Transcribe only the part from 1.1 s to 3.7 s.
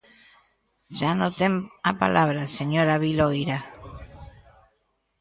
non ten a palabra, señora Viloira.